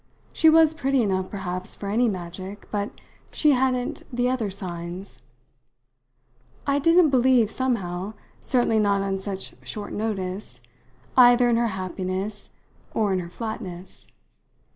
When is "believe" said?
7.11-7.51